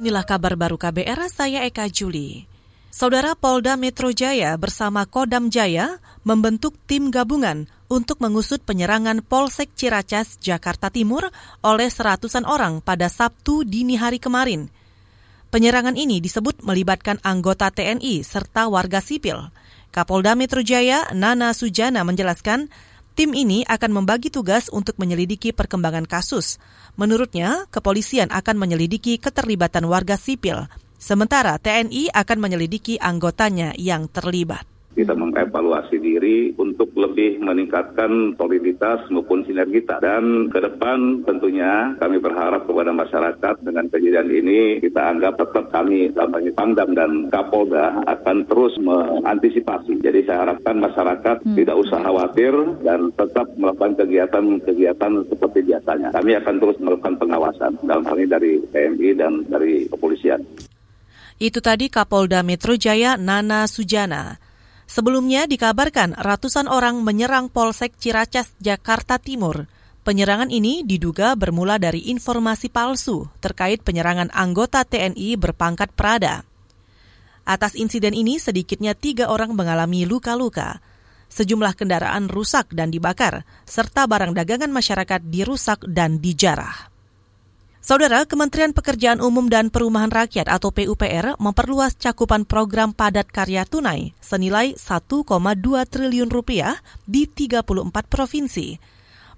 [0.00, 2.48] Inilah kabar baru KBR, saya Eka Juli.
[2.88, 10.40] Saudara Polda Metro Jaya bersama Kodam Jaya membentuk tim gabungan untuk mengusut penyerangan Polsek Ciracas,
[10.40, 11.28] Jakarta Timur
[11.60, 14.72] oleh seratusan orang pada Sabtu dini hari kemarin.
[15.52, 19.52] Penyerangan ini disebut melibatkan anggota TNI serta warga sipil.
[19.92, 22.72] Kapolda Metro Jaya, Nana Sujana menjelaskan,
[23.20, 26.56] Tim ini akan membagi tugas untuk menyelidiki perkembangan kasus.
[26.96, 30.64] Menurutnya, kepolisian akan menyelidiki keterlibatan warga sipil,
[30.96, 39.46] sementara TNI akan menyelidiki anggotanya yang terlibat kita mengevaluasi diri untuk lebih meningkatkan soliditas maupun
[39.46, 40.02] sinergitas.
[40.02, 46.10] Dan ke depan tentunya kami berharap kepada masyarakat dengan kejadian ini kita anggap tetap kami
[46.10, 50.02] dalam Pangdam dan Kapolda akan terus mengantisipasi.
[50.02, 51.54] Jadi saya harapkan masyarakat hmm.
[51.54, 52.52] tidak usah khawatir
[52.82, 56.08] dan tetap melakukan kegiatan-kegiatan seperti biasanya.
[56.10, 60.42] Kami akan terus melakukan pengawasan dalam hal ini dari TNI dan dari kepolisian.
[61.40, 64.49] Itu tadi Kapolda Metro Jaya Nana Sujana.
[64.90, 69.70] Sebelumnya dikabarkan ratusan orang menyerang Polsek Ciracas, Jakarta Timur.
[70.02, 76.42] Penyerangan ini diduga bermula dari informasi palsu terkait penyerangan anggota TNI berpangkat Prada.
[77.46, 80.82] Atas insiden ini sedikitnya tiga orang mengalami luka-luka.
[81.30, 86.89] Sejumlah kendaraan rusak dan dibakar, serta barang dagangan masyarakat dirusak dan dijarah.
[87.80, 94.12] Saudara, Kementerian Pekerjaan Umum dan Perumahan Rakyat atau PUPR memperluas cakupan program padat karya tunai
[94.20, 95.24] senilai 1,2
[95.88, 96.76] triliun rupiah
[97.08, 97.64] di 34
[98.04, 98.76] provinsi.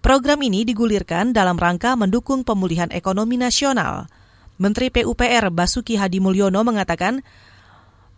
[0.02, 4.10] Program ini digulirkan dalam rangka mendukung pemulihan ekonomi nasional.
[4.58, 7.22] Menteri PUPR Basuki Hadi Mulyono mengatakan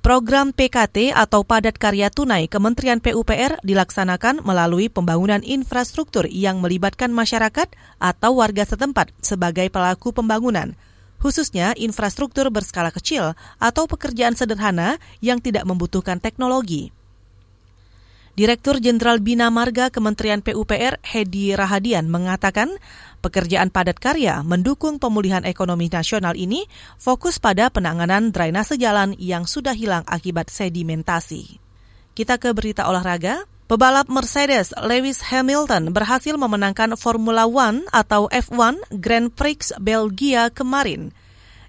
[0.05, 7.73] Program PKT atau Padat Karya Tunai Kementerian PUPR dilaksanakan melalui pembangunan infrastruktur yang melibatkan masyarakat
[7.97, 10.77] atau warga setempat sebagai pelaku pembangunan,
[11.25, 16.93] khususnya infrastruktur berskala kecil atau pekerjaan sederhana yang tidak membutuhkan teknologi.
[18.35, 22.67] Direktur Jenderal Bina Marga Kementerian PUPR Hedi Rahadian mengatakan
[23.23, 26.67] pekerjaan padat karya mendukung pemulihan ekonomi nasional ini
[26.99, 31.63] fokus pada penanganan drainase jalan yang sudah hilang akibat sedimentasi.
[32.19, 33.47] Kita ke berita olahraga.
[33.71, 41.15] Pebalap Mercedes Lewis Hamilton berhasil memenangkan Formula One atau F1 Grand Prix Belgia kemarin.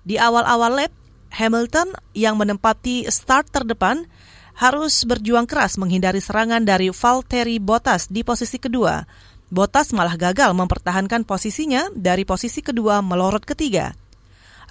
[0.01, 0.91] Di awal-awal lap,
[1.29, 4.09] Hamilton yang menempati start terdepan
[4.55, 9.03] harus berjuang keras menghindari serangan dari Valtteri Bottas di posisi kedua.
[9.51, 13.93] Bottas malah gagal mempertahankan posisinya dari posisi kedua melorot ketiga.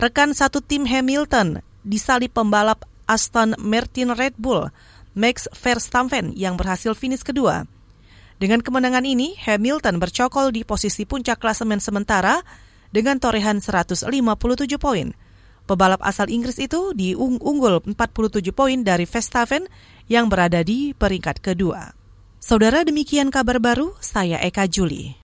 [0.01, 4.73] Rekan satu tim Hamilton disalip pembalap Aston Martin Red Bull,
[5.15, 7.69] Max Verstappen yang berhasil finish kedua.
[8.43, 12.43] Dengan kemenangan ini, Hamilton bercokol di posisi puncak klasemen sementara
[12.91, 14.11] dengan torehan 157
[14.81, 15.15] poin.
[15.65, 19.69] Pebalap asal Inggris itu diunggul 47 poin dari Verstappen
[20.09, 21.93] yang berada di peringkat kedua.
[22.41, 25.13] Saudara demikian kabar baru, saya Eka Juli.